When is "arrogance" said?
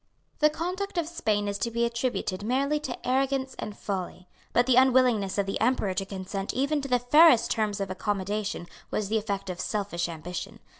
3.07-3.55